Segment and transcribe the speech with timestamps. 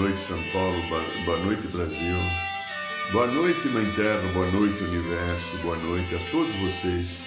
[0.00, 0.80] Noite, São Paulo.
[1.26, 2.16] Boa noite, Brasil.
[3.12, 4.22] Boa noite, Mãe Terra.
[4.32, 5.58] Boa noite, Universo.
[5.62, 7.20] Boa noite a todos vocês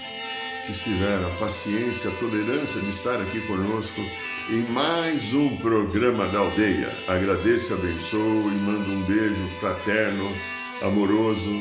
[0.65, 4.01] que tiveram a paciência, a tolerância de estar aqui conosco
[4.49, 6.91] em mais um programa da aldeia.
[7.09, 10.31] Agradeço, abençoo e mando um beijo fraterno,
[10.81, 11.51] amoroso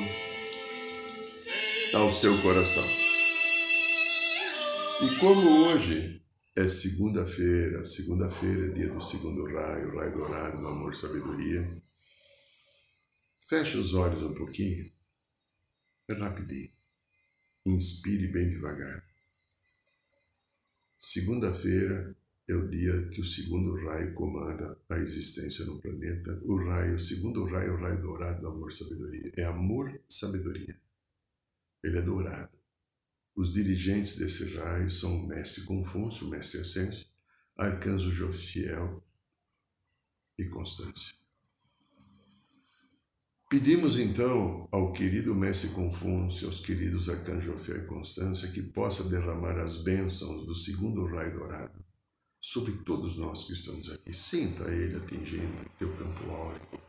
[1.94, 2.86] ao seu coração.
[5.02, 6.22] E como hoje
[6.55, 11.83] é segunda-feira, segunda-feira é dia do segundo raio, raio dourado do amor sabedoria,
[13.48, 14.92] feche os olhos um pouquinho,
[16.09, 16.70] é rapidinho,
[17.64, 19.03] inspire bem devagar.
[21.00, 22.14] Segunda-feira
[22.48, 26.39] é o dia que o segundo raio comanda a existência no planeta.
[26.44, 29.33] O raio, o segundo raio é o raio dourado do amor sabedoria.
[29.37, 30.77] É amor sabedoria.
[31.83, 32.61] Ele é dourado.
[33.34, 37.06] Os dirigentes desse raio são o mestre Confúcio, o mestre Ascenso,
[37.56, 39.02] arcanjo Jofiel
[40.38, 41.14] e Constância.
[43.48, 49.58] Pedimos então ao querido mestre Confúcio, aos queridos arcanjos Jofiel e Constância, que possa derramar
[49.58, 51.84] as bênçãos do segundo raio dourado
[52.41, 54.12] sobre todos nós que estamos aqui.
[54.12, 56.80] Sinta ele atingindo teu campo áurico,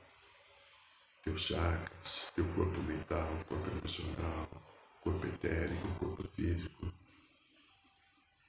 [1.22, 4.73] teus chakras, teu corpo mental, corpo emocional,
[5.04, 6.94] corpo etérico, corpo físico.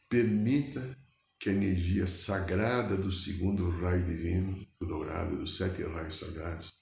[0.08, 0.96] Permita
[1.36, 6.72] que a energia sagrada do segundo raio divino, o dourado, dos sete raios sagrados,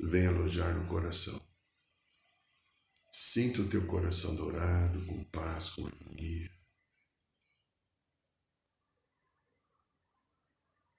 [0.00, 1.40] venha alojar no coração.
[3.12, 6.50] Sinta o teu coração dourado, com paz, com harmonia.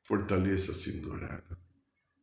[0.07, 1.57] Fortaleça o sino dourado.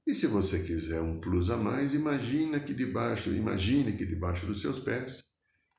[0.07, 4.61] E se você quiser um plus a mais, imagina que debaixo, imagine que debaixo dos
[4.61, 5.30] seus pés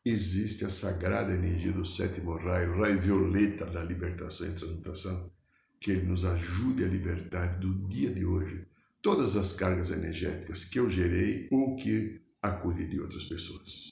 [0.05, 5.31] existe a sagrada energia do sétimo raio, raio violeta da libertação e transmutação,
[5.79, 8.67] que ele nos ajude a libertar do dia de hoje
[9.01, 13.91] todas as cargas energéticas que eu gerei ou que acolhi de outras pessoas.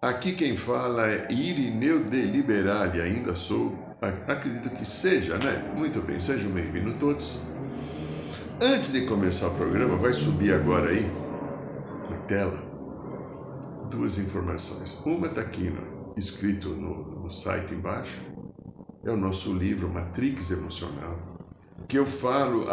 [0.00, 3.72] Aqui quem fala é Irineu de Liberale, ainda sou,
[4.26, 5.72] acredito que seja, né?
[5.76, 7.38] Muito bem, sejam bem-vindos todos.
[8.64, 11.04] Antes de começar o programa, vai subir agora aí,
[12.08, 12.56] na tela,
[13.90, 15.00] duas informações.
[15.04, 18.20] Uma está aqui no, escrito no, no site embaixo,
[19.04, 21.44] é o nosso livro Matrix Emocional,
[21.88, 22.68] que eu falo,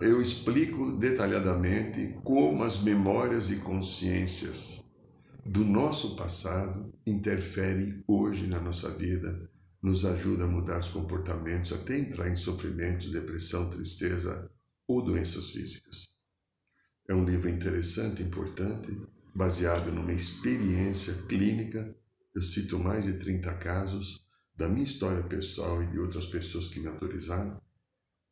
[0.00, 4.82] eu explico detalhadamente como as memórias e consciências
[5.46, 9.48] do nosso passado interferem hoje na nossa vida,
[9.80, 14.50] nos ajuda a mudar os comportamentos, até entrar em sofrimento, depressão, tristeza,
[14.86, 16.08] ou doenças físicas.
[17.08, 18.90] É um livro interessante, importante,
[19.34, 21.94] baseado numa experiência clínica.
[22.34, 24.24] Eu cito mais de 30 casos
[24.56, 27.60] da minha história pessoal e de outras pessoas que me autorizaram,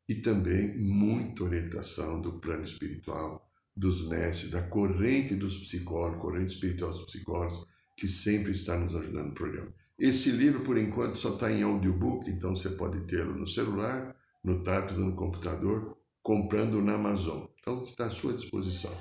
[0.09, 6.91] e também muita orientação do plano espiritual, dos mestres, da corrente dos psicólogos, corrente espiritual
[6.91, 9.73] dos psicólogos, que sempre está nos ajudando no programa.
[9.99, 14.63] Esse livro, por enquanto, só está em audiobook, então você pode tê-lo no celular, no
[14.63, 17.45] tablet, no computador comprando na Amazon.
[17.61, 18.93] Então está à sua disposição.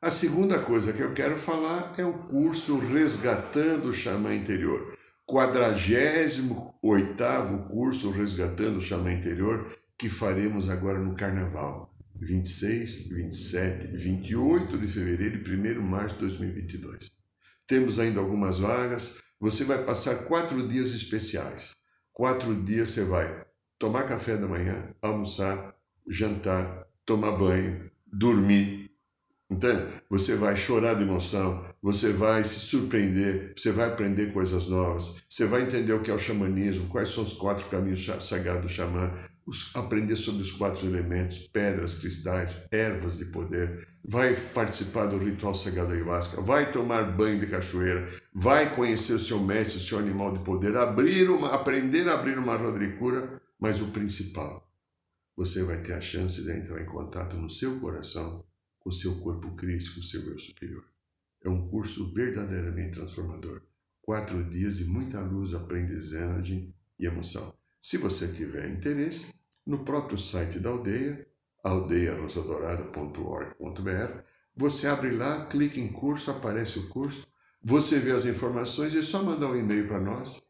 [0.00, 4.96] A segunda coisa que eu quero falar é o curso Resgatando o Xamã Interior.
[5.24, 11.92] 48 curso Resgatando o Xamã Interior que faremos agora no Carnaval.
[12.20, 17.10] 26, 27, 28 de fevereiro e 1 de março de 2022.
[17.66, 19.18] Temos ainda algumas vagas.
[19.40, 21.74] Você vai passar quatro dias especiais.
[22.12, 23.44] Quatro dias você vai
[23.78, 25.75] tomar café da manhã, almoçar,
[26.08, 28.90] jantar, tomar banho, dormir.
[29.48, 29.84] Entende?
[30.10, 35.46] Você vai chorar de emoção, você vai se surpreender, você vai aprender coisas novas, você
[35.46, 39.12] vai entender o que é o xamanismo, quais são os quatro caminhos sagrados do xamã,
[39.46, 45.54] os, aprender sobre os quatro elementos, pedras, cristais, ervas de poder, vai participar do ritual
[45.54, 50.32] sagrado ayahuasca, vai tomar banho de cachoeira, vai conhecer o seu mestre, o seu animal
[50.32, 54.65] de poder, abrir uma, aprender a abrir uma roda de cura, mas o principal,
[55.36, 58.42] você vai ter a chance de entrar em contato no seu coração
[58.80, 60.84] com o seu corpo crístico, o seu eu superior.
[61.44, 63.60] É um curso verdadeiramente transformador.
[64.00, 67.52] quatro dias de muita luz, aprendizagem e emoção.
[67.82, 69.34] Se você tiver interesse,
[69.66, 71.26] no próprio site da aldeia,
[71.64, 74.22] aldeiarosadorada.org.br,
[74.56, 77.26] você abre lá, clica em curso, aparece o curso,
[77.60, 80.40] você vê as informações e é só mandar um e-mail para nós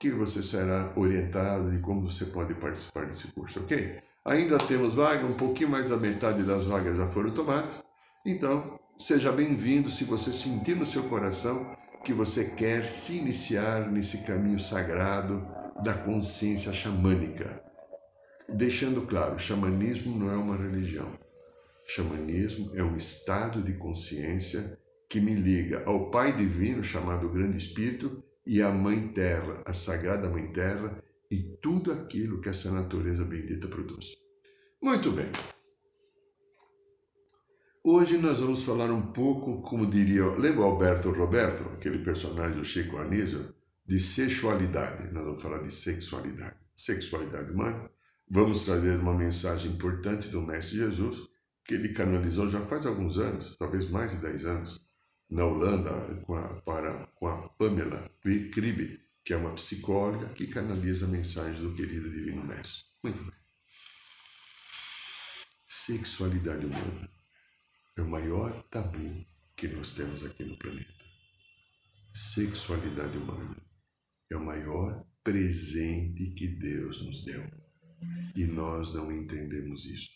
[0.00, 4.02] que você será orientado de como você pode participar desse curso, ok?
[4.26, 7.84] Ainda temos vaga, um pouquinho mais da metade das vagas já foram tomadas,
[8.24, 14.24] então seja bem-vindo se você sentir no seu coração que você quer se iniciar nesse
[14.24, 15.46] caminho sagrado
[15.82, 17.62] da consciência xamânica.
[18.48, 21.12] Deixando claro, xamanismo não é uma religião.
[21.86, 28.24] Xamanismo é um estado de consciência que me liga ao Pai Divino, chamado Grande Espírito,
[28.46, 33.68] e à Mãe Terra, a Sagrada Mãe Terra, e tudo aquilo que essa natureza bendita
[33.68, 34.16] produz.
[34.80, 35.30] Muito bem.
[37.82, 42.96] Hoje nós vamos falar um pouco, como diria, lembra Alberto Roberto, aquele personagem do Chico
[42.96, 43.54] Anísio,
[43.86, 45.12] de sexualidade.
[45.12, 46.56] Nós vamos falar de sexualidade.
[46.74, 47.90] Sexualidade humana.
[48.28, 51.28] Vamos trazer uma mensagem importante do Mestre Jesus,
[51.62, 54.80] que ele canalizou já faz alguns anos, talvez mais de 10 anos,
[55.30, 61.06] na Holanda, com a, para, com a Pamela Kribe, que é uma psicóloga que canaliza
[61.06, 62.84] mensagens do querido Divino Mestre.
[63.02, 63.32] Muito bem.
[65.66, 67.10] Sexualidade humana
[67.96, 69.26] é o maior tabu
[69.56, 70.92] que nós temos aqui no planeta.
[72.14, 73.56] Sexualidade humana
[74.30, 77.42] é o maior presente que Deus nos deu.
[78.36, 80.10] E nós não entendemos isso.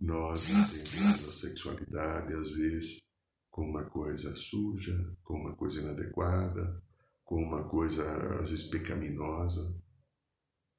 [0.00, 3.02] Nós entendemos a sexualidade, às vezes,
[3.50, 6.82] como uma coisa suja, como uma coisa inadequada,
[7.26, 8.02] como uma coisa,
[8.38, 9.76] às vezes, pecaminosa.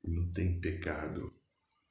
[0.03, 1.31] E não tem pecado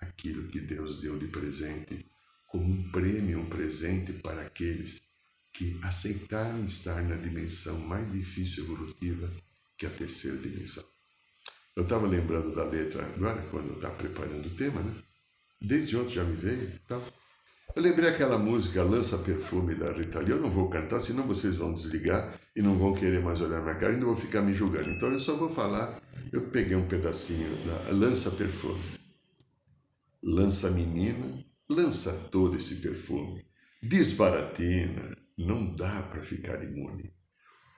[0.00, 2.10] aquilo que Deus deu de presente
[2.46, 5.02] como um prêmio, um presente para aqueles
[5.52, 9.30] que aceitaram estar na dimensão mais difícil evolutiva
[9.76, 10.84] que a terceira dimensão.
[11.76, 14.94] Eu estava lembrando da letra agora, quando eu estava preparando o tema, né?
[15.60, 17.02] Desde ontem já me veio então.
[17.74, 20.30] Eu lembrei aquela música Lança Perfume da Rita Lee.
[20.30, 23.74] Eu não vou cantar, senão vocês vão desligar e não vão querer mais olhar na
[23.74, 24.90] cara e ainda vão ficar me julgando.
[24.90, 26.00] Então eu só vou falar.
[26.32, 28.82] Eu peguei um pedacinho da Lança Perfume.
[30.22, 33.44] Lança menina, lança todo esse perfume.
[33.82, 37.16] Desbaratina, não dá para ficar imune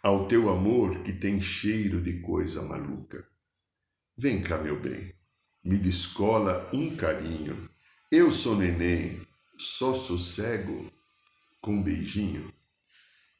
[0.02, 3.22] ao teu amor que tem cheiro de coisa maluca.
[4.16, 5.12] Vem cá, meu bem,
[5.62, 7.68] me descola um carinho.
[8.10, 9.20] Eu sou neném,
[9.58, 10.90] só sossego
[11.60, 12.52] com um beijinho.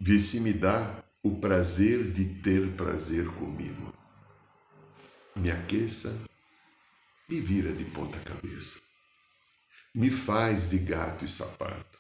[0.00, 3.93] Vê se me dá o prazer de ter prazer comigo.
[5.37, 6.17] Me aqueça,
[7.29, 8.88] me vira de ponta cabeça
[9.99, 11.99] me faz de gato e sapato,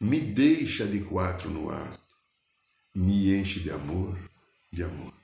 [0.00, 2.00] me deixa de quatro no ato,
[2.92, 4.18] me enche de amor,
[4.72, 5.14] de amor.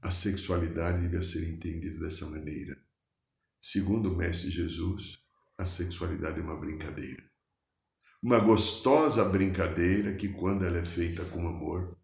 [0.00, 2.74] A sexualidade deve ser entendida dessa maneira.
[3.60, 5.18] Segundo o Mestre Jesus,
[5.58, 7.27] a sexualidade é uma brincadeira.
[8.22, 11.96] Uma gostosa brincadeira que, quando ela é feita com amor,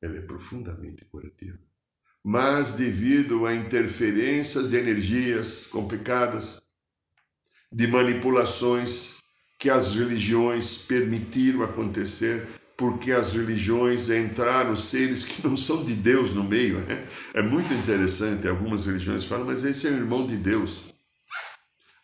[0.00, 1.58] ela é profundamente curativa.
[2.22, 6.62] Mas, devido a interferências de energias complicadas,
[7.72, 9.14] de manipulações
[9.58, 12.46] que as religiões permitiram acontecer,
[12.76, 16.78] porque as religiões entraram seres que não são de Deus no meio.
[16.80, 17.06] Né?
[17.34, 20.91] É muito interessante, algumas religiões falam, mas esse é o irmão de Deus.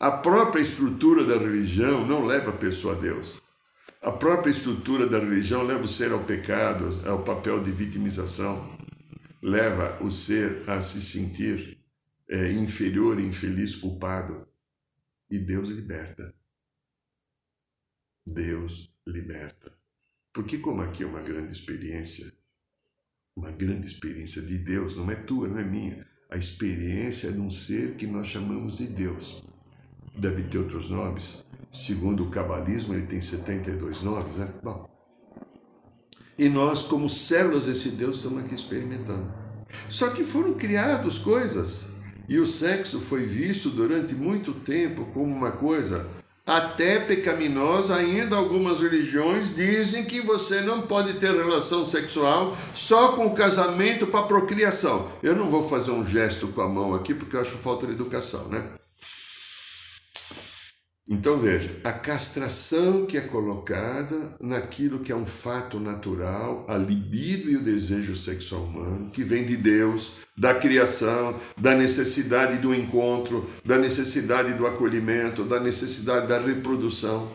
[0.01, 3.43] A própria estrutura da religião não leva a pessoa a Deus.
[4.01, 8.79] A própria estrutura da religião leva o ser ao pecado, ao papel de vitimização,
[9.43, 11.85] leva o ser a se sentir
[12.31, 14.47] é, inferior, infeliz, culpado.
[15.29, 16.33] E Deus liberta.
[18.25, 19.77] Deus liberta.
[20.33, 22.33] Porque, como aqui é uma grande experiência,
[23.35, 26.07] uma grande experiência de Deus, não é tua, não é minha.
[26.31, 29.43] A experiência é de um ser que nós chamamos de Deus.
[30.19, 31.47] Deve ter outros nomes.
[31.71, 34.49] Segundo o cabalismo, ele tem 72 nomes, né?
[34.63, 34.89] Bom.
[36.37, 39.33] E nós, como células desse Deus, estamos aqui experimentando.
[39.89, 41.91] Só que foram criadas coisas
[42.29, 46.09] e o sexo foi visto durante muito tempo como uma coisa
[46.47, 47.97] até pecaminosa.
[47.97, 54.07] Ainda algumas religiões dizem que você não pode ter relação sexual só com o casamento
[54.07, 55.09] para procriação.
[55.23, 57.93] Eu não vou fazer um gesto com a mão aqui porque eu acho falta de
[57.93, 58.65] educação, né?
[61.11, 67.51] Então veja, a castração que é colocada naquilo que é um fato natural, a libido
[67.51, 73.49] e o desejo sexual humano, que vem de Deus, da criação, da necessidade do encontro,
[73.65, 77.33] da necessidade do acolhimento, da necessidade da reprodução.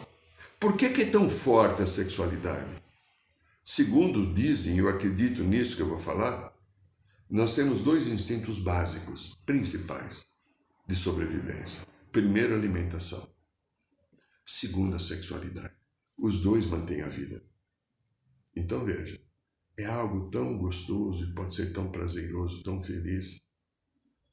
[0.59, 2.69] Por que, é tão forte a sexualidade?
[3.63, 6.53] Segundo dizem, eu acredito nisso que eu vou falar,
[7.27, 10.27] nós temos dois instintos básicos, principais,
[10.87, 11.81] de sobrevivência.
[12.11, 13.32] Primeiro, alimentação.
[14.45, 15.73] Segundo, a sexualidade.
[16.17, 17.43] Os dois mantêm a vida.
[18.55, 19.19] Então veja,
[19.77, 23.41] é algo tão gostoso e pode ser tão prazeroso, tão feliz,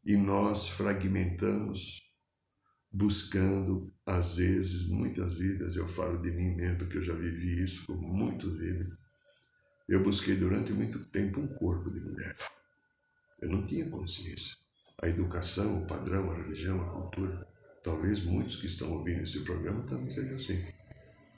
[0.05, 2.11] e nós fragmentamos
[2.93, 7.87] buscando, às vezes, muitas vidas, eu falo de mim mesmo, porque eu já vivi isso
[7.87, 8.99] com muitos vidas.
[9.89, 12.37] Eu busquei durante muito tempo um corpo de mulher.
[13.41, 14.57] Eu não tinha consciência.
[15.03, 17.49] A educação, o padrão, a religião, a cultura,
[17.83, 20.65] talvez muitos que estão ouvindo esse programa também seja assim.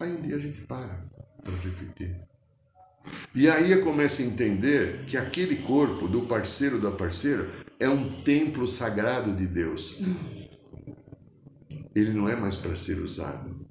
[0.00, 1.04] Aí um dia a gente para
[1.42, 2.16] para refletir.
[3.34, 8.22] E aí eu começo a entender que aquele corpo do parceiro da parceira é um
[8.22, 10.02] templo sagrado de Deus.
[11.94, 13.66] Ele não é mais para ser usado.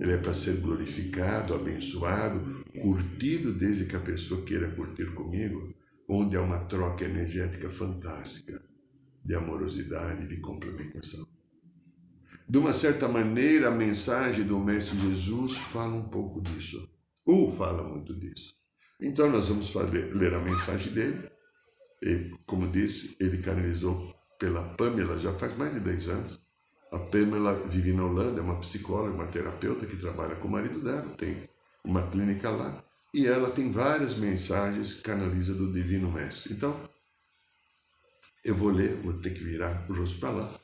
[0.00, 5.74] Ele é para ser glorificado, abençoado, curtido desde que a pessoa queira curtir comigo,
[6.08, 8.62] onde há uma troca energética fantástica
[9.24, 11.26] de amorosidade de complementação.
[12.50, 16.90] De uma certa maneira, a mensagem do Mestre Jesus fala um pouco disso.
[17.24, 18.56] Ou fala muito disso.
[19.00, 21.30] Então, nós vamos fazer, ler a mensagem dele.
[22.02, 26.40] E, como disse, ele canalizou pela Pamela já faz mais de 10 anos.
[26.90, 30.80] A Pamela vive na Holanda, é uma psicóloga, uma terapeuta que trabalha com o marido
[30.80, 31.36] dela, tem
[31.84, 32.82] uma clínica lá.
[33.14, 36.54] E ela tem várias mensagens que canaliza do Divino Mestre.
[36.54, 36.74] Então,
[38.44, 40.60] eu vou ler, vou ter que virar o rosto para lá,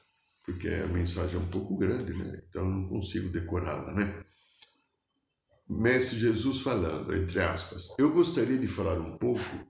[0.46, 2.40] porque a mensagem é um pouco grande, né?
[2.48, 4.24] Então eu não consigo decorá-la, né?
[5.68, 9.66] Mestre Jesus falando, entre aspas, eu gostaria de falar um pouco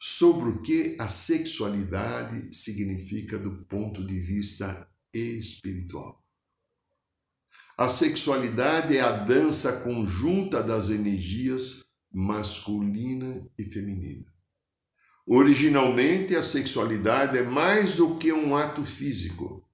[0.00, 6.20] sobre o que a sexualidade significa do ponto de vista espiritual.
[7.78, 14.24] A sexualidade é a dança conjunta das energias masculina e feminina.
[15.26, 19.65] Originalmente, a sexualidade é mais do que um ato físico.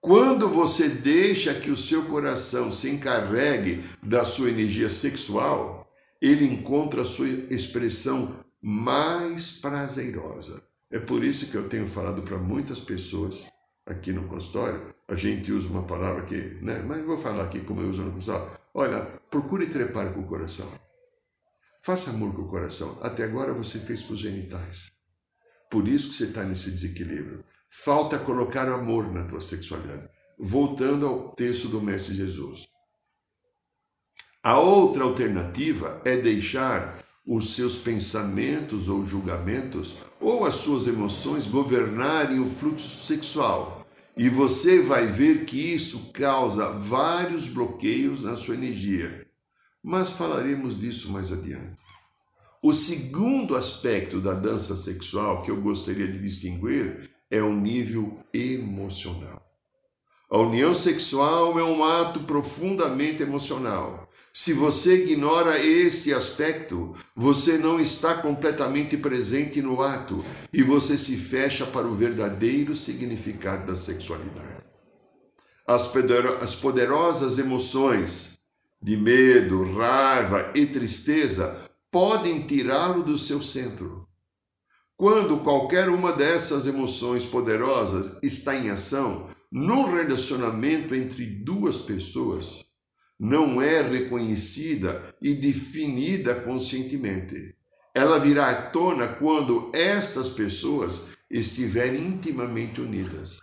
[0.00, 5.90] Quando você deixa que o seu coração se encarregue da sua energia sexual,
[6.22, 10.62] ele encontra a sua expressão mais prazerosa.
[10.90, 13.46] É por isso que eu tenho falado para muitas pessoas
[13.86, 16.82] aqui no consultório, a gente usa uma palavra que, né?
[16.82, 18.50] Mas vou falar aqui como eu uso no consultório.
[18.74, 19.00] Olha,
[19.30, 20.68] procure trepar com o coração.
[21.82, 22.98] Faça amor com o coração.
[23.00, 24.90] Até agora você fez com os genitais.
[25.70, 27.44] Por isso que você está nesse desequilíbrio.
[27.70, 30.08] Falta colocar amor na tua sexualidade.
[30.38, 32.66] Voltando ao texto do Mestre Jesus.
[34.42, 42.38] A outra alternativa é deixar os seus pensamentos ou julgamentos ou as suas emoções governarem
[42.38, 43.75] o fluxo sexual.
[44.16, 49.26] E você vai ver que isso causa vários bloqueios na sua energia.
[49.82, 51.76] Mas falaremos disso mais adiante.
[52.62, 59.42] O segundo aspecto da dança sexual que eu gostaria de distinguir é o nível emocional.
[60.30, 64.05] A união sexual é um ato profundamente emocional.
[64.38, 71.16] Se você ignora esse aspecto, você não está completamente presente no ato e você se
[71.16, 74.62] fecha para o verdadeiro significado da sexualidade.
[75.66, 78.34] As poderosas emoções
[78.82, 81.58] de medo, raiva e tristeza
[81.90, 84.06] podem tirá-lo do seu centro.
[84.98, 92.65] Quando qualquer uma dessas emoções poderosas está em ação, num relacionamento entre duas pessoas,
[93.18, 97.54] não é reconhecida e definida conscientemente.
[97.94, 103.40] Ela virá à tona quando essas pessoas estiverem intimamente unidas.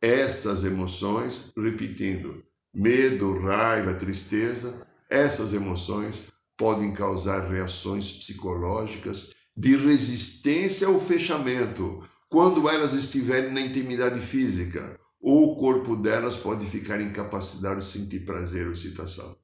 [0.00, 2.42] Essas emoções, repetindo,
[2.74, 12.92] medo, raiva, tristeza, essas emoções podem causar reações psicológicas de resistência ao fechamento quando elas
[12.92, 18.72] estiverem na intimidade física, ou o corpo delas pode ficar incapacitado de sentir prazer ou
[18.72, 19.36] excitação.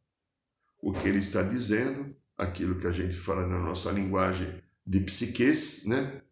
[0.81, 5.85] O que ele está dizendo, aquilo que a gente fala na nossa linguagem de psiquês,
[5.87, 6.23] né?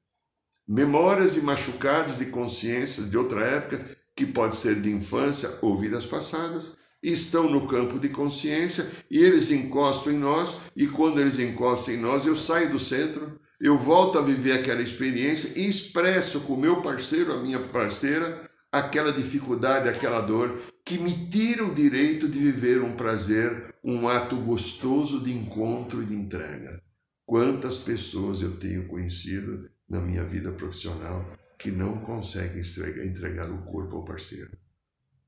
[0.69, 6.07] Memórias e machucados de consciências de outra época, que pode ser de infância ou vidas
[6.07, 11.95] passadas, estão no campo de consciência e eles encostam em nós, e quando eles encostam
[11.95, 16.55] em nós, eu saio do centro, eu volto a viver aquela experiência e expresso com
[16.55, 22.29] o meu parceiro, a minha parceira, aquela dificuldade, aquela dor que me tira o direito
[22.29, 26.81] de viver um prazer, um ato gostoso de encontro e de entrega.
[27.25, 32.63] Quantas pessoas eu tenho conhecido na minha vida profissional que não conseguem
[33.05, 34.51] entregar o corpo ao parceiro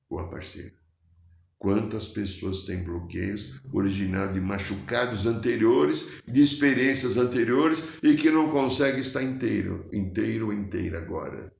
[0.08, 0.72] ou à parceira.
[1.58, 9.00] Quantas pessoas têm bloqueios originados de machucados anteriores, de experiências anteriores e que não conseguem
[9.00, 11.52] estar inteiro, inteiro ou inteira agora.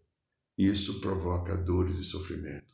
[0.56, 2.66] Isso provoca dores e sofrimento.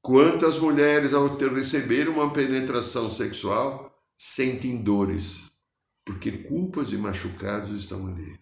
[0.00, 5.50] Quantas mulheres, ao receber uma penetração sexual, sentem dores,
[6.04, 8.38] porque culpas e machucados estão ali.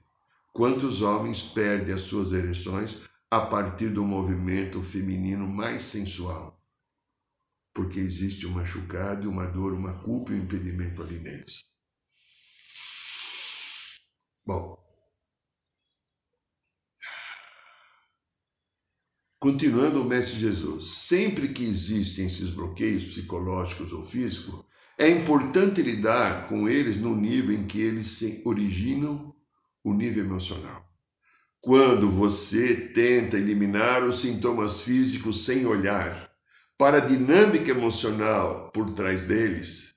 [0.52, 6.58] Quantos homens perdem as suas ereções a partir do movimento feminino mais sensual?
[7.78, 11.54] porque existe um machucado, uma dor, uma culpa e um impedimento ali dentro.
[14.44, 14.87] Bom,
[19.38, 24.64] continuando o Mestre Jesus, sempre que existem esses bloqueios psicológicos ou físicos,
[24.98, 29.32] é importante lidar com eles no nível em que eles se originam
[29.84, 30.84] o nível emocional.
[31.60, 36.28] Quando você tenta eliminar os sintomas físicos sem olhar,
[36.76, 39.94] para a dinâmica emocional por trás deles,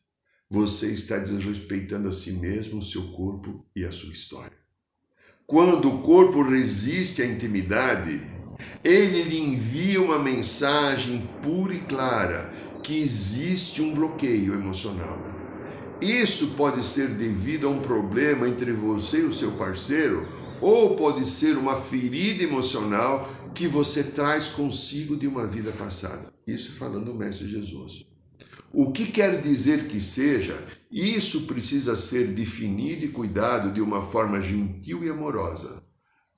[0.50, 4.58] você está desrespeitando a si mesmo, o seu corpo e a sua história.
[5.48, 8.20] Quando o corpo resiste à intimidade,
[8.84, 15.20] ele lhe envia uma mensagem pura e clara que existe um bloqueio emocional.
[16.02, 20.28] Isso pode ser devido a um problema entre você e o seu parceiro,
[20.60, 26.34] ou pode ser uma ferida emocional que você traz consigo de uma vida passada.
[26.48, 28.06] Isso falando o Mestre Jesus.
[28.74, 30.58] O que quer dizer que seja,
[30.90, 35.84] isso precisa ser definido e cuidado de uma forma gentil e amorosa,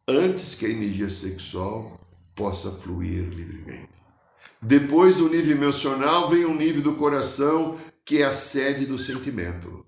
[0.08, 2.03] antes que a energia sexual
[2.36, 3.90] possa fluir livremente.
[4.62, 9.86] Depois do nível emocional vem o nível do coração, que é a sede do sentimento.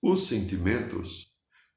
[0.00, 1.28] Os sentimentos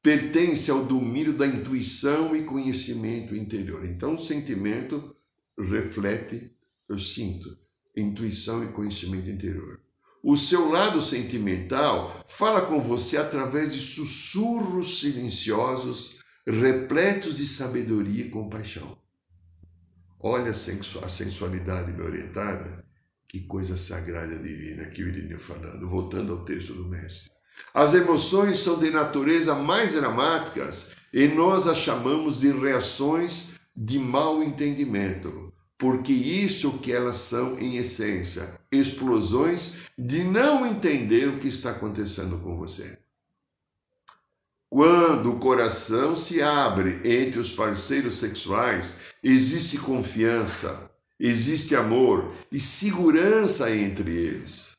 [0.01, 3.84] pertence ao domínio da intuição e conhecimento interior.
[3.84, 5.15] Então, o sentimento
[5.58, 6.55] reflete,
[6.88, 7.58] eu sinto,
[7.95, 9.82] intuição e conhecimento interior.
[10.21, 18.29] O seu lado sentimental fala com você através de sussurros silenciosos, repletos de sabedoria e
[18.29, 18.99] compaixão.
[20.19, 22.84] Olha a sensualidade me orientada,
[23.27, 27.32] que coisa sagrada e divina que o Irineu falando, voltando ao texto do mestre.
[27.73, 34.43] As emoções são de natureza mais dramáticas e nós as chamamos de reações de mau
[34.43, 41.71] entendimento, porque isso que elas são em essência, explosões de não entender o que está
[41.71, 42.97] acontecendo com você.
[44.69, 53.75] Quando o coração se abre entre os parceiros sexuais, existe confiança, existe amor e segurança
[53.75, 54.69] entre eles.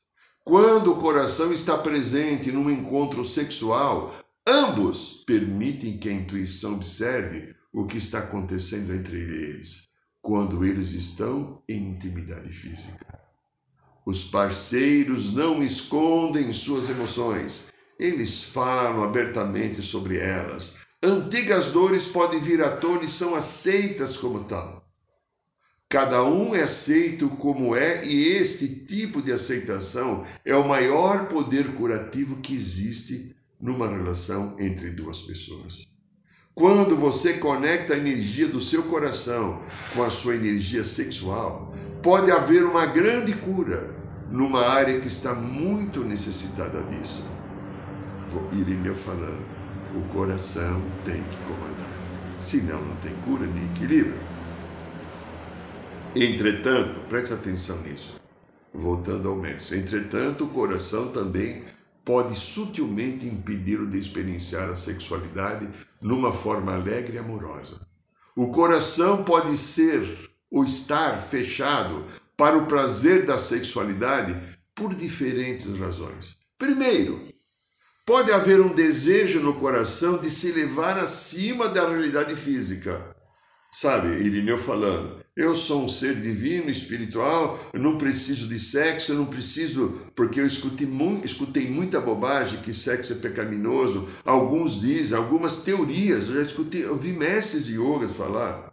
[0.44, 4.14] Quando o coração está presente num encontro sexual,
[4.46, 9.88] ambos permitem que a intuição observe o que está acontecendo entre eles,
[10.20, 13.20] quando eles estão em intimidade física.
[14.04, 17.66] Os parceiros não escondem suas emoções,
[17.98, 20.78] eles falam abertamente sobre elas.
[21.02, 24.86] Antigas dores podem vir à tona e são aceitas como tal.
[25.88, 31.72] Cada um é aceito como é, e este tipo de aceitação é o maior poder
[31.72, 35.86] curativo que existe numa relação entre duas pessoas.
[36.54, 39.62] Quando você conecta a energia do seu coração
[39.94, 43.96] com a sua energia sexual, pode haver uma grande cura
[44.30, 47.24] numa área que está muito necessitada disso.
[48.52, 49.59] Irineu falando,
[49.94, 54.18] o coração tem que comandar, senão não tem cura nem equilíbrio.
[56.14, 58.20] Entretanto, preste atenção nisso,
[58.72, 61.64] voltando ao mestre, entretanto, o coração também
[62.04, 65.68] pode sutilmente impedir o de experienciar a sexualidade
[66.00, 67.80] numa forma alegre e amorosa.
[68.34, 72.04] O coração pode ser ou estar fechado
[72.36, 74.36] para o prazer da sexualidade
[74.74, 76.36] por diferentes razões.
[76.58, 77.29] Primeiro,
[78.04, 83.16] pode haver um desejo no coração de se levar acima da realidade física.
[83.72, 90.00] Sabe, Irineu falando, eu sou um ser divino, espiritual, não preciso de sexo, não preciso,
[90.14, 94.08] porque eu escutei, mu escutei muita bobagem que sexo é pecaminoso.
[94.24, 98.69] Alguns dizem, algumas teorias, eu já escutei, eu vi mestres de yogas falar.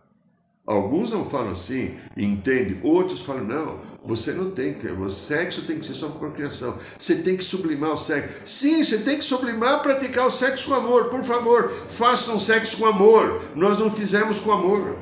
[0.67, 2.77] Alguns não falam assim, entende?
[2.83, 6.77] Outros falam, não, você não tem que, o sexo tem que ser só procriação.
[6.99, 8.41] Você tem que sublimar o sexo.
[8.43, 11.05] Sim, você tem que sublimar, praticar o sexo com amor.
[11.09, 13.41] Por favor, façam sexo com amor.
[13.55, 14.97] Nós não fizemos com amor.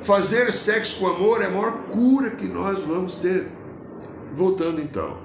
[0.00, 3.46] Fazer sexo com amor é a maior cura que nós vamos ter.
[4.34, 5.18] Voltando então.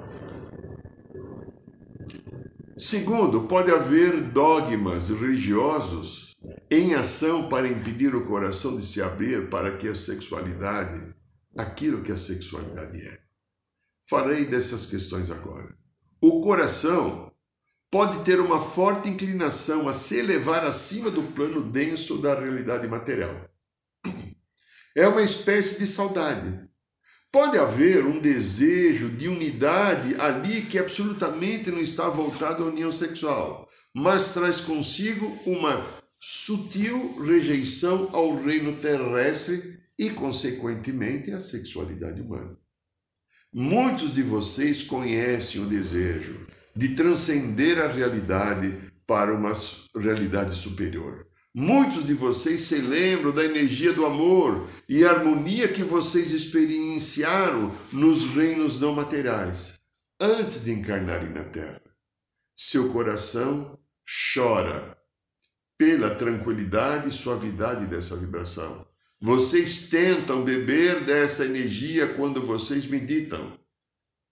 [2.77, 6.30] Segundo, pode haver dogmas religiosos
[6.69, 11.13] em ação para impedir o coração de se abrir para que a sexualidade,
[11.57, 13.19] aquilo que a sexualidade é.
[14.09, 15.75] Farei dessas questões agora.
[16.19, 17.31] O coração
[17.89, 23.49] pode ter uma forte inclinação a se elevar acima do plano denso da realidade material.
[24.95, 26.69] É uma espécie de saudade.
[27.31, 33.69] Pode haver um desejo de unidade ali que absolutamente não está voltado à união sexual,
[33.93, 42.55] mas traz consigo uma sutil rejeição ao reino terrestre e, consequentemente, à sexualidade humana.
[43.51, 49.51] Muitos de vocês conhecem o desejo de transcender a realidade para uma
[49.95, 51.27] realidade superior.
[51.53, 58.33] Muitos de vocês se lembram da energia do amor e harmonia que vocês experienciaram nos
[58.33, 59.81] reinos não materiais
[60.19, 61.81] antes de encarnarem na Terra.
[62.55, 63.77] Seu coração
[64.33, 65.00] chora
[65.81, 68.85] pela tranquilidade e suavidade dessa vibração.
[69.19, 73.51] Vocês tentam beber dessa energia quando vocês meditam.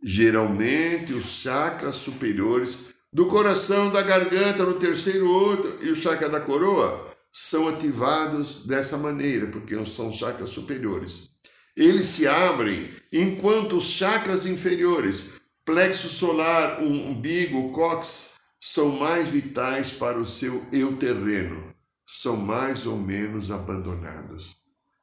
[0.04, 6.40] Geralmente, os chakras superiores do coração, da garganta, no terceiro outro e o chakra da
[6.40, 11.32] coroa são ativados dessa maneira, porque são chakras superiores.
[11.76, 15.32] Eles se abrem enquanto os chakras inferiores,
[15.66, 18.29] plexo solar, umbigo, cox,
[18.60, 21.74] são mais vitais para o seu eu terreno,
[22.06, 24.58] são mais ou menos abandonados.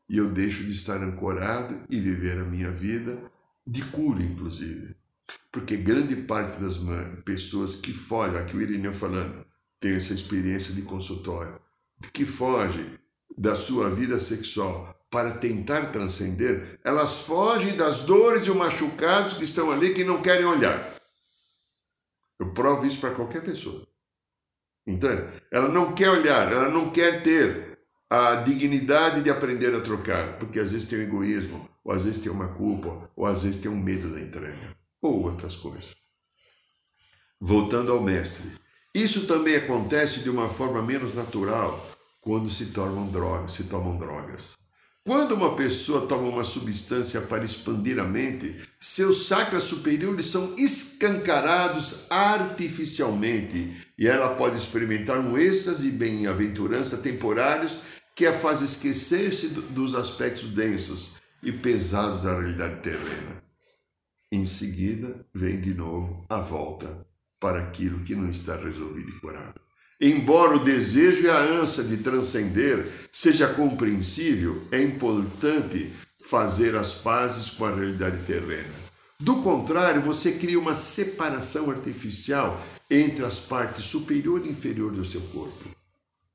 [0.08, 3.18] E eu deixo de estar ancorado e viver a minha vida
[3.66, 4.94] de cura, inclusive.
[5.50, 6.78] Porque grande parte das
[7.24, 9.44] pessoas que fogem, aqui o Irineu falando,
[9.80, 11.58] tem essa experiência de consultório,
[12.12, 12.86] que fogem
[13.36, 19.44] da sua vida sexual para tentar transcender, elas fogem das dores e os machucados que
[19.44, 20.95] estão ali que não querem olhar.
[22.38, 23.86] Eu provo isso para qualquer pessoa.
[24.86, 25.10] Então,
[25.50, 30.60] ela não quer olhar, ela não quer ter a dignidade de aprender a trocar, porque
[30.60, 33.70] às vezes tem um egoísmo, ou às vezes tem uma culpa, ou às vezes tem
[33.70, 35.96] um medo da entrega, ou outras coisas.
[37.40, 38.50] Voltando ao mestre,
[38.94, 41.84] isso também acontece de uma forma menos natural
[42.20, 44.56] quando se tomam drogas, se tomam drogas.
[45.06, 52.10] Quando uma pessoa toma uma substância para expandir a mente, seus chakras superiores são escancarados
[52.10, 57.82] artificialmente e ela pode experimentar um êxtase e bem-aventurança temporários
[58.16, 63.40] que a faz esquecer-se dos aspectos densos e pesados da realidade terrena.
[64.32, 67.06] Em seguida, vem de novo a volta
[67.38, 69.65] para aquilo que não está resolvido e curado.
[70.00, 77.50] Embora o desejo e a ânsia de transcender seja compreensível, é importante fazer as pazes
[77.50, 78.86] com a realidade terrena.
[79.18, 85.22] Do contrário, você cria uma separação artificial entre as partes superior e inferior do seu
[85.22, 85.64] corpo,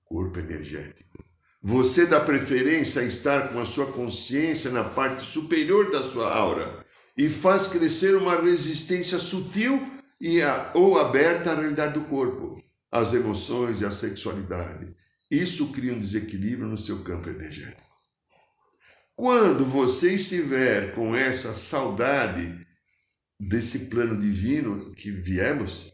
[0.05, 1.23] corpo energético.
[1.61, 6.67] Você dá preferência a estar com a sua consciência na parte superior da sua aura
[7.15, 9.79] e faz crescer uma resistência sutil
[10.19, 12.59] e a, ou aberta à realidade do corpo
[12.91, 14.95] as emoções e a sexualidade.
[15.29, 17.89] Isso cria um desequilíbrio no seu campo energético.
[19.15, 22.67] Quando você estiver com essa saudade
[23.39, 25.93] desse plano divino que viemos,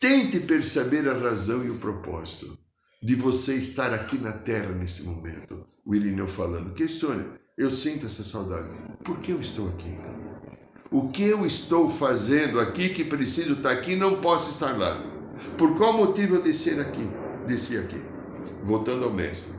[0.00, 2.58] tente perceber a razão e o propósito
[3.02, 5.66] de você estar aqui na Terra nesse momento.
[5.84, 7.24] O Irineu falando, questione,
[7.58, 8.68] eu sinto essa saudade.
[9.04, 10.32] Por que eu estou aqui então?
[10.90, 15.21] O que eu estou fazendo aqui que preciso estar aqui não posso estar lá?
[15.56, 17.08] Por qual motivo eu descer aqui?
[17.46, 18.00] Desci aqui.
[18.62, 19.54] Voltando ao mestre.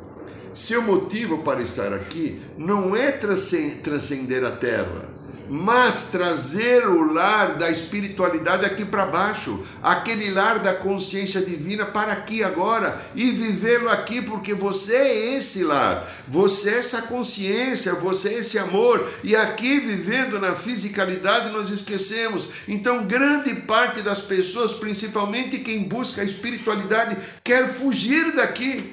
[0.54, 5.10] Seu motivo para estar aqui não é transcender a terra,
[5.56, 12.12] mas trazer o lar da espiritualidade aqui para baixo, aquele lar da consciência divina para
[12.12, 18.30] aqui agora e vivê-lo aqui, porque você é esse lar, você é essa consciência, você
[18.30, 22.50] é esse amor, e aqui vivendo na fisicalidade nós esquecemos.
[22.68, 28.92] Então, grande parte das pessoas, principalmente quem busca a espiritualidade, quer fugir daqui.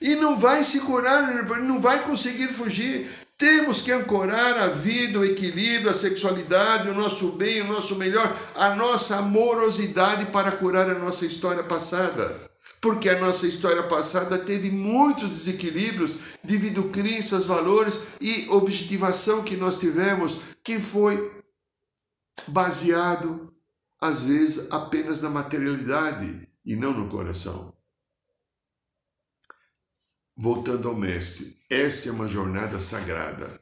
[0.00, 3.08] E não vai se curar, não vai conseguir fugir.
[3.38, 8.34] Temos que ancorar a vida, o equilíbrio, a sexualidade, o nosso bem, o nosso melhor,
[8.54, 12.50] a nossa amorosidade para curar a nossa história passada.
[12.80, 19.56] Porque a nossa história passada teve muitos desequilíbrios devido a crenças, valores e objetivação que
[19.56, 21.30] nós tivemos, que foi
[22.48, 23.52] baseado,
[24.00, 27.75] às vezes, apenas na materialidade e não no coração.
[30.38, 33.58] Voltando ao Mestre, esta é uma jornada sagrada.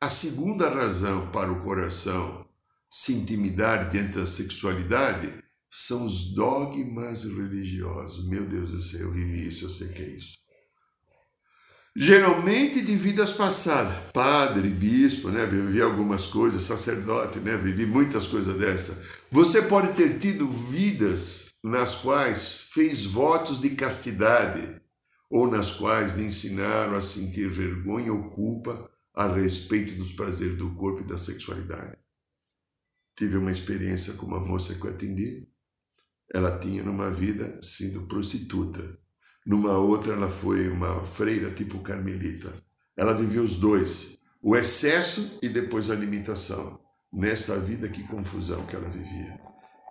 [0.00, 2.44] A segunda razão para o coração
[2.90, 5.32] se intimidar diante da sexualidade
[5.70, 8.28] são os dogmas religiosos.
[8.28, 10.40] Meu Deus do céu, eu vivi isso, eu sei que é isso.
[11.94, 15.46] Geralmente de vidas passadas, padre, bispo, né?
[15.46, 17.56] Vivi algumas coisas, sacerdote, né?
[17.56, 19.00] Vivi muitas coisas dessa.
[19.30, 24.79] Você pode ter tido vidas nas quais fez votos de castidade,
[25.30, 30.74] ou nas quais lhe ensinaram a sentir vergonha ou culpa a respeito dos prazeres do
[30.74, 31.96] corpo e da sexualidade.
[33.16, 35.48] Tive uma experiência com uma moça que eu atendi.
[36.32, 38.80] Ela tinha numa vida sido prostituta.
[39.46, 42.52] Numa outra ela foi uma freira tipo carmelita.
[42.96, 46.80] Ela viveu os dois, o excesso e depois a limitação.
[47.12, 49.40] Nessa vida que confusão que ela vivia.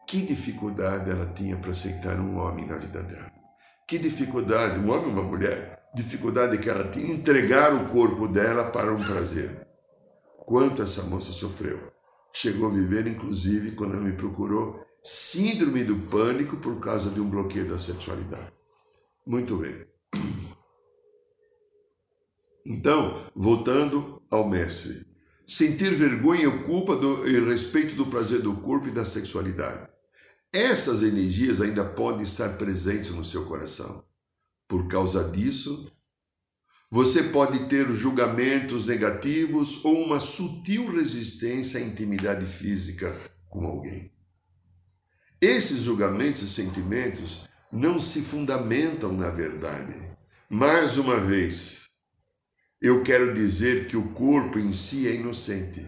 [0.08, 3.39] Que dificuldade ela tinha para aceitar um homem na vida dela.
[3.90, 8.66] Que dificuldade, um homem ou uma mulher, dificuldade que ela tinha entregar o corpo dela
[8.66, 9.68] para um prazer.
[10.46, 11.92] Quanto essa moça sofreu.
[12.32, 17.28] Chegou a viver, inclusive, quando ela me procurou, síndrome do pânico por causa de um
[17.28, 18.54] bloqueio da sexualidade.
[19.26, 19.88] Muito bem.
[22.64, 25.04] Então, voltando ao mestre.
[25.48, 29.90] Sentir vergonha ou culpa do, e respeito do prazer do corpo e da sexualidade.
[30.52, 34.04] Essas energias ainda podem estar presentes no seu coração.
[34.68, 35.92] Por causa disso,
[36.90, 43.16] você pode ter julgamentos negativos ou uma sutil resistência à intimidade física
[43.48, 44.12] com alguém.
[45.40, 49.94] Esses julgamentos e sentimentos não se fundamentam na verdade.
[50.50, 51.84] Mais uma vez,
[52.82, 55.88] eu quero dizer que o corpo em si é inocente.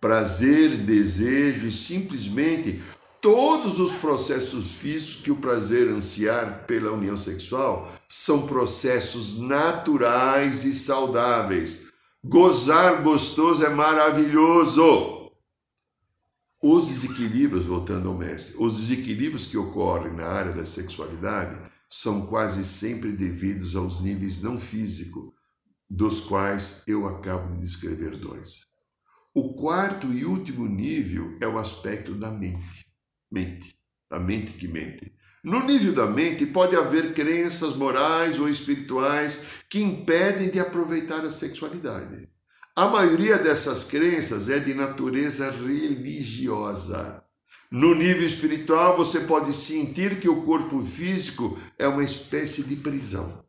[0.00, 2.80] Prazer, desejo e simplesmente
[3.26, 10.72] Todos os processos físicos que o prazer ansiar pela união sexual são processos naturais e
[10.72, 11.92] saudáveis.
[12.24, 15.32] Gozar gostoso é maravilhoso.
[16.62, 21.58] Os desequilíbrios, voltando ao mestre, os desequilíbrios que ocorrem na área da sexualidade
[21.90, 25.32] são quase sempre devidos aos níveis não físicos,
[25.90, 28.66] dos quais eu acabo de descrever dois.
[29.34, 32.85] O quarto e último nível é o aspecto da mente
[33.36, 33.76] mente,
[34.10, 35.12] a mente que mente.
[35.44, 41.30] No nível da mente pode haver crenças morais ou espirituais que impedem de aproveitar a
[41.30, 42.28] sexualidade.
[42.74, 47.22] A maioria dessas crenças é de natureza religiosa.
[47.70, 53.44] No nível espiritual, você pode sentir que o corpo físico é uma espécie de prisão.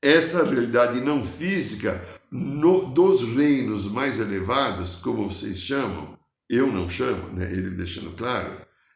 [0.00, 6.18] Essa realidade não física no, dos reinos mais elevados, como vocês chamam,
[6.48, 7.50] eu não chamo, né?
[7.52, 8.50] ele deixando claro,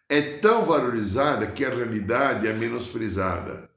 [0.08, 3.70] é tão valorizada que a realidade é menosprezada.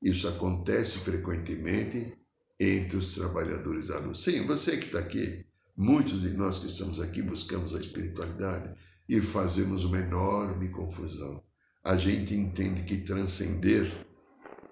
[0.00, 2.16] Isso acontece frequentemente
[2.58, 4.18] entre os trabalhadores da luz.
[4.18, 5.44] Sim, você que está aqui,
[5.76, 8.74] muitos de nós que estamos aqui buscamos a espiritualidade
[9.08, 11.42] e fazemos uma enorme confusão.
[11.84, 13.90] A gente entende que transcender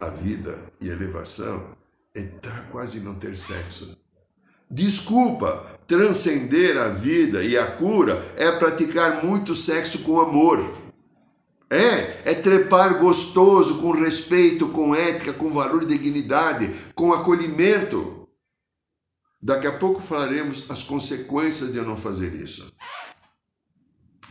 [0.00, 1.76] a vida e elevação
[2.14, 2.22] é
[2.70, 3.96] quase não ter sexo.
[4.70, 10.85] Desculpa, transcender a vida e a cura é praticar muito sexo com amor.
[11.68, 18.28] É, é trepar gostoso, com respeito, com ética, com valor e dignidade, com acolhimento.
[19.42, 22.72] Daqui a pouco falaremos as consequências de eu não fazer isso.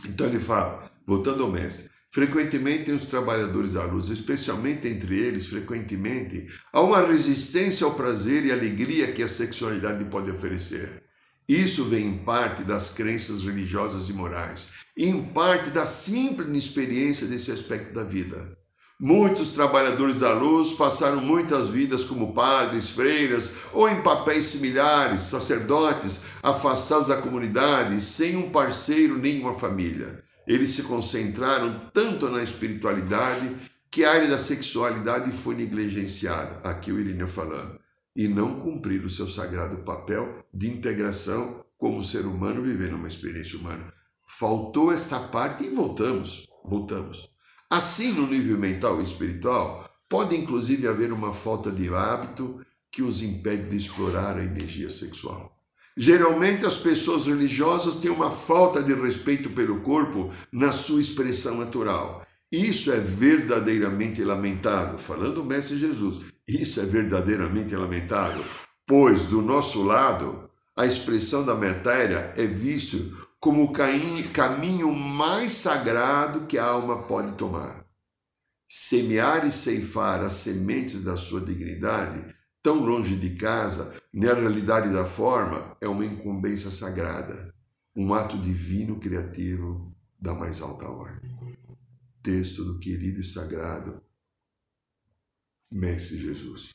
[0.06, 6.48] Então ele fala, voltando ao mestre, Frequentemente os trabalhadores da luz, especialmente entre eles, frequentemente,
[6.72, 11.02] há uma resistência ao prazer e alegria que a sexualidade pode oferecer.
[11.46, 17.50] Isso vem em parte das crenças religiosas e morais, em parte da simples inexperiência desse
[17.50, 18.56] aspecto da vida.
[18.98, 26.22] Muitos trabalhadores da luz passaram muitas vidas como padres, freiras ou em papéis similares, sacerdotes,
[26.42, 30.24] afastados da comunidade, sem um parceiro nem uma família.
[30.46, 33.54] Eles se concentraram tanto na espiritualidade
[33.90, 36.66] que a área da sexualidade foi negligenciada.
[36.66, 37.78] Aqui o Irineu falando
[38.16, 43.58] e não cumprir o seu sagrado papel de integração como ser humano vivendo uma experiência
[43.58, 43.95] humana.
[44.26, 47.30] Faltou esta parte e voltamos, voltamos.
[47.70, 52.60] Assim, no nível mental e espiritual, pode inclusive haver uma falta de hábito
[52.90, 55.56] que os impede de explorar a energia sexual.
[55.96, 62.26] Geralmente, as pessoas religiosas têm uma falta de respeito pelo corpo na sua expressão natural.
[62.52, 66.20] Isso é verdadeiramente lamentável, falando o Mestre Jesus.
[66.46, 68.44] Isso é verdadeiramente lamentável,
[68.86, 76.46] pois do nosso lado, a expressão da matéria é visto como o caminho mais sagrado
[76.46, 77.86] que a alma pode tomar.
[78.68, 85.04] Semear e ceifar as sementes da sua dignidade, tão longe de casa, na realidade da
[85.04, 87.54] forma, é uma incumbência sagrada,
[87.94, 91.36] um ato divino criativo da mais alta ordem.
[92.22, 94.02] Texto do querido e sagrado
[95.70, 96.74] Mestre Jesus.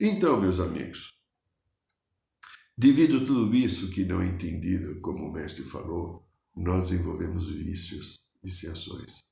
[0.00, 1.13] Então, meus amigos,
[2.76, 8.20] devido a tudo isso que não é entendido, como o Mestre falou, nós envolvemos vícios,
[8.42, 9.24] viciações.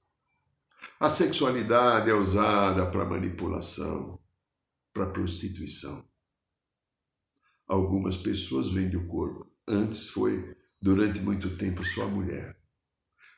[0.99, 4.19] A sexualidade é usada para manipulação,
[4.93, 6.05] para prostituição.
[7.67, 9.51] Algumas pessoas vendem o corpo.
[9.67, 12.57] Antes foi, durante muito tempo, sua mulher,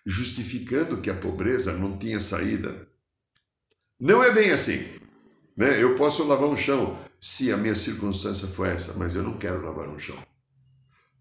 [0.04, 2.90] justificando que a pobreza não tinha saída
[3.98, 4.78] não é bem assim.
[5.56, 5.82] Né?
[5.82, 9.64] Eu posso lavar um chão se a minha circunstância for essa, mas eu não quero
[9.64, 10.14] lavar um chão.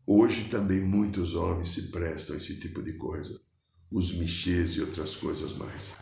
[0.06, 3.40] Hoje também muitos homens se prestam a esse tipo de coisa,
[3.90, 5.94] os michês e outras coisas mais.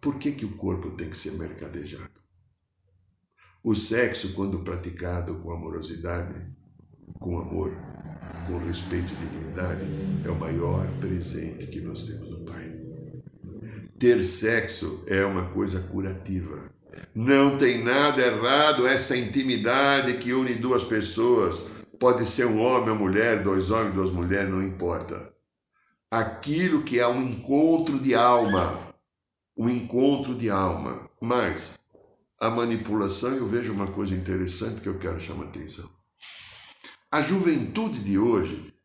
[0.00, 2.10] Por que, que o corpo tem que ser mercadejado?
[3.62, 6.44] O sexo, quando praticado com amorosidade,
[7.20, 7.70] com amor,
[8.48, 9.86] com respeito e dignidade,
[10.24, 12.74] é o maior presente que nós temos do Pai.
[14.00, 16.74] Ter sexo é uma coisa curativa.
[17.14, 21.68] Não tem nada errado essa intimidade que une duas pessoas.
[21.98, 25.34] Pode ser um homem ou mulher, dois homens, duas mulheres, não importa.
[26.10, 28.78] Aquilo que é um encontro de alma.
[29.56, 31.08] Um encontro de alma.
[31.20, 31.78] Mas
[32.38, 35.88] a manipulação, eu vejo uma coisa interessante que eu quero chamar a atenção.
[37.10, 38.75] A juventude de hoje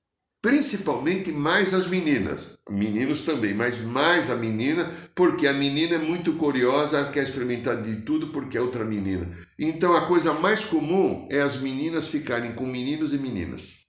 [0.42, 6.34] principalmente mais as meninas, meninos também, mas mais a menina, porque a menina é muito
[6.34, 9.30] curiosa, quer experimentar de tudo porque é outra menina.
[9.58, 13.82] Então a coisa mais comum é as meninas ficarem com meninos e meninas.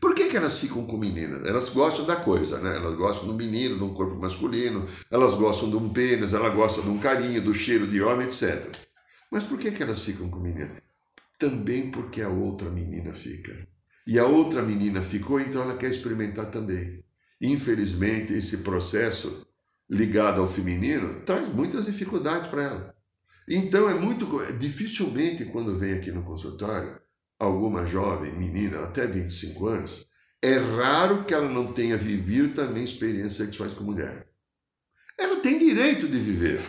[0.00, 1.44] Por que, que elas ficam com meninas?
[1.44, 2.76] Elas gostam da coisa, né?
[2.76, 6.90] Elas gostam do menino, do corpo masculino, elas gostam de um pênis, elas gostam de
[6.90, 8.64] um carinho, do cheiro de homem, etc.
[9.30, 10.70] Mas por que, que elas ficam com meninas?
[11.38, 13.66] Também porque a outra menina fica
[14.08, 17.04] e a outra menina ficou, então ela quer experimentar também.
[17.38, 19.46] Infelizmente, esse processo
[19.86, 22.94] ligado ao feminino traz muitas dificuldades para ela.
[23.46, 24.26] Então é muito
[24.58, 26.98] dificilmente quando vem aqui no consultório
[27.38, 30.06] alguma jovem menina até 25 anos,
[30.40, 34.26] é raro que ela não tenha vivido também experiências sexuais com mulher.
[35.18, 36.62] Ela tem direito de viver.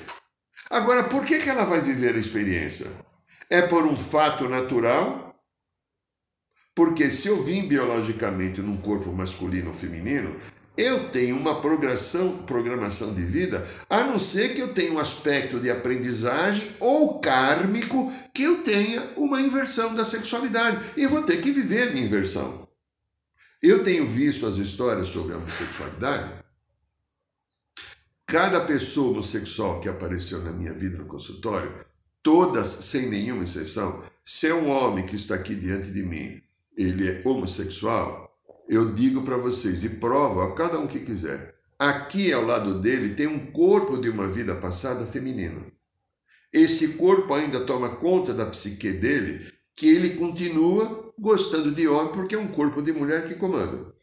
[0.69, 2.88] Agora, por que, que ela vai viver a experiência?
[3.49, 5.28] É por um fato natural
[6.79, 10.33] porque se eu vim biologicamente num corpo masculino ou feminino,
[10.77, 15.59] eu tenho uma programação, programação de vida, a não ser que eu tenha um aspecto
[15.59, 20.79] de aprendizagem ou kármico que eu tenha uma inversão da sexualidade.
[20.95, 22.65] E vou ter que viver a minha inversão.
[23.61, 26.31] Eu tenho visto as histórias sobre a homossexualidade.
[28.25, 31.75] Cada pessoa homossexual que apareceu na minha vida no consultório,
[32.23, 36.41] todas, sem nenhuma exceção, se é um homem que está aqui diante de mim,
[36.80, 38.34] ele é homossexual,
[38.69, 41.56] eu digo para vocês e provo a cada um que quiser.
[41.77, 45.69] Aqui ao lado dele tem um corpo de uma vida passada feminino.
[46.54, 52.36] Esse corpo ainda toma conta da psique dele, que ele continua gostando de homem porque
[52.36, 53.94] é um corpo de mulher que comanda.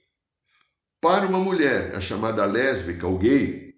[1.00, 3.74] Para uma mulher, a chamada lésbica ou gay,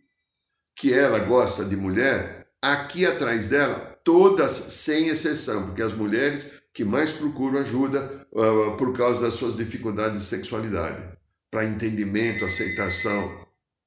[0.76, 6.82] que ela gosta de mulher, aqui atrás dela, todas sem exceção, porque as mulheres que
[6.82, 11.06] mais procuram ajuda uh, por causa das suas dificuldades de sexualidade,
[11.50, 13.38] para entendimento, aceitação.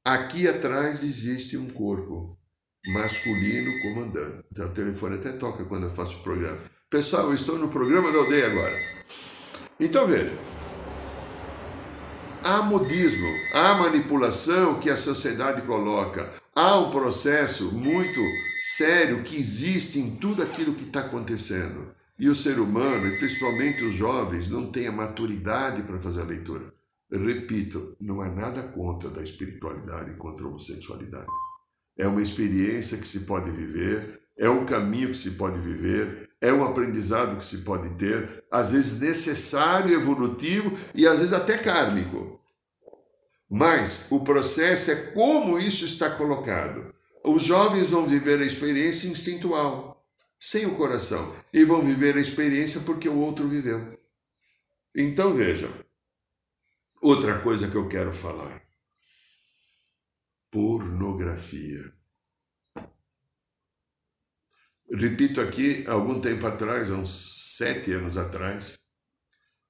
[0.06, 2.38] Aqui atrás existe um corpo
[2.94, 4.46] masculino comandando.
[4.52, 6.60] Então, o telefone até toca quando eu faço o programa.
[6.88, 8.78] Pessoal, eu estou no programa da aldeia agora.
[9.80, 10.38] Então veja,
[12.44, 18.20] há modismo, há manipulação que a sociedade coloca, há um processo muito
[18.62, 21.94] sério que existe em tudo aquilo que está acontecendo.
[22.20, 26.26] E o ser humano, e principalmente os jovens, não tem a maturidade para fazer a
[26.26, 26.72] leitura.
[27.12, 31.28] Repito, não há nada contra da espiritualidade, contra a homossexualidade.
[31.98, 36.54] É uma experiência que se pode viver, é um caminho que se pode viver, é
[36.54, 42.41] um aprendizado que se pode ter, às vezes necessário, evolutivo e às vezes até kármico.
[43.54, 46.96] Mas o processo é como isso está colocado.
[47.22, 50.08] Os jovens vão viver a experiência instintual,
[50.40, 54.00] sem o coração, e vão viver a experiência porque o outro viveu.
[54.96, 55.70] Então vejam,
[57.02, 58.64] outra coisa que eu quero falar:
[60.50, 61.94] pornografia.
[64.94, 68.80] Repito aqui, algum tempo atrás, uns sete anos atrás,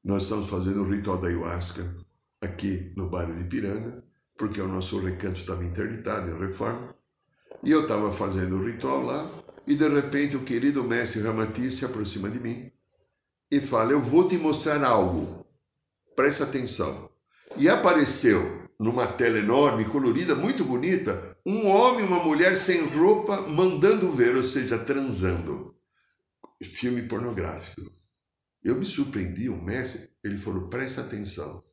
[0.04, 2.11] nós estamos fazendo o ritual da ayahuasca
[2.42, 4.04] aqui no bairro de Piranga,
[4.38, 6.96] porque o nosso recanto estava interditado em reforma.
[7.64, 9.30] E eu estava fazendo o ritual lá,
[9.68, 12.72] e de repente o querido mestre Ramati se aproxima de mim
[13.52, 15.46] e fala: Eu vou te mostrar algo,
[16.16, 17.12] presta atenção.
[17.58, 23.42] E apareceu numa tela enorme, colorida, muito bonita, um homem e uma mulher sem roupa
[23.42, 25.76] mandando ver, ou seja, transando.
[26.64, 27.92] Filme pornográfico.
[28.64, 31.64] Eu me surpreendi, o mestre, ele falou: presta atenção.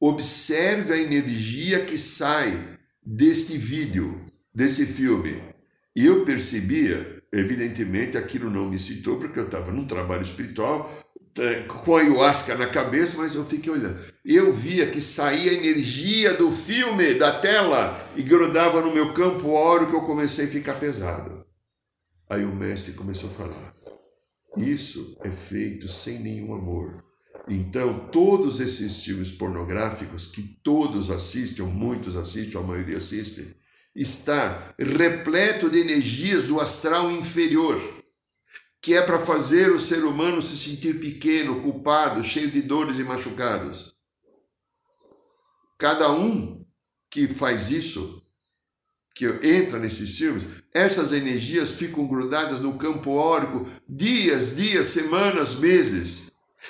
[0.00, 2.52] Observe a energia que sai
[3.04, 5.40] deste vídeo, desse filme.
[5.94, 10.92] E eu percebia, evidentemente, aquilo não me citou, porque eu estava num trabalho espiritual,
[11.38, 13.98] eh, com a ayahuasca na cabeça, mas eu fiquei olhando.
[14.24, 19.88] Eu via que saía energia do filme, da tela, e grudava no meu campo óleo
[19.88, 21.46] que eu comecei a ficar pesado.
[22.28, 23.74] Aí o mestre começou a falar:
[24.56, 27.05] Isso é feito sem nenhum amor.
[27.48, 33.56] Então, todos esses filmes pornográficos que todos assistem, ou muitos assistem, ou a maioria assiste,
[33.94, 37.80] está repleto de energias do astral inferior,
[38.82, 43.04] que é para fazer o ser humano se sentir pequeno, culpado, cheio de dores e
[43.04, 43.94] machucados.
[45.78, 46.64] Cada um
[47.10, 48.22] que faz isso,
[49.14, 56.25] que entra nesses filmes, essas energias ficam grudadas no campo órico dias, dias, semanas, meses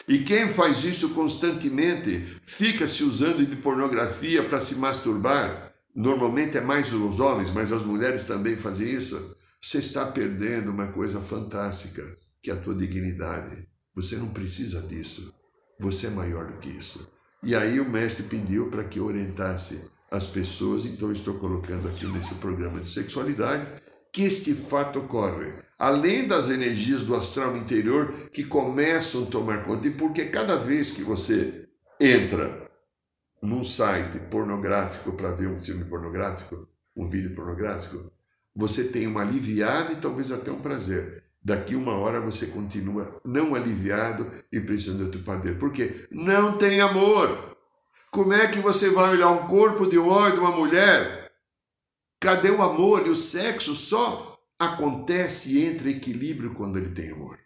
[0.08, 5.72] e quem faz isso constantemente fica se usando de pornografia para se masturbar.
[5.94, 9.36] Normalmente é mais os homens, mas as mulheres também fazem isso.
[9.60, 12.02] Você está perdendo uma coisa fantástica,
[12.42, 13.66] que é a tua dignidade.
[13.94, 15.34] Você não precisa disso.
[15.80, 17.10] Você é maior do que isso.
[17.42, 22.34] E aí o mestre pediu para que orientasse as pessoas, então estou colocando aqui nesse
[22.36, 23.66] programa de sexualidade
[24.16, 29.88] que este fato ocorre além das energias do astral interior que começam a tomar conta.
[29.88, 31.68] E porque cada vez que você
[32.00, 32.66] entra
[33.42, 38.10] num site pornográfico para ver um filme pornográfico, um vídeo pornográfico,
[38.54, 41.22] você tem uma aliviada e talvez até um prazer.
[41.44, 45.58] Daqui uma hora você continua não aliviado e precisando de poder.
[45.58, 47.54] Porque não tem amor.
[48.10, 51.25] Como é que você vai olhar um corpo de um homem, de uma mulher?
[52.20, 57.38] Cadê o amor e o sexo só acontece e entra equilíbrio quando ele tem amor.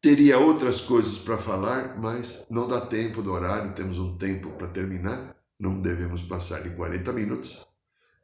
[0.00, 4.68] Teria outras coisas para falar, mas não dá tempo do horário, temos um tempo para
[4.68, 7.66] terminar, não devemos passar de 40 minutos.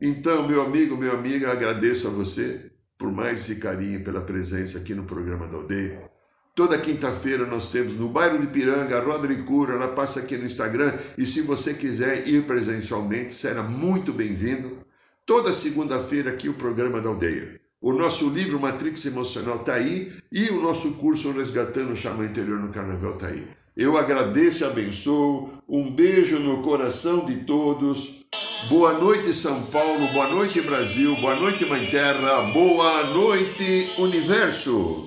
[0.00, 4.94] Então, meu amigo, minha amiga, agradeço a você por mais esse carinho pela presença aqui
[4.94, 6.11] no programa da Aldeia.
[6.54, 10.92] Toda quinta-feira nós temos no bairro de Piranga, a Cura, ela passa aqui no Instagram
[11.16, 14.76] e se você quiser ir presencialmente, será muito bem-vindo.
[15.24, 17.58] Toda segunda-feira aqui o programa da aldeia.
[17.80, 22.60] O nosso livro Matrix Emocional está aí e o nosso curso Resgatando o Xamã Interior
[22.60, 23.46] no Carnaval está aí.
[23.74, 25.50] Eu agradeço e abençoo.
[25.66, 28.26] Um beijo no coração de todos.
[28.68, 30.06] Boa noite, São Paulo.
[30.08, 31.16] Boa noite, Brasil.
[31.16, 32.42] Boa noite, Mãe Terra.
[32.52, 35.06] Boa noite, Universo.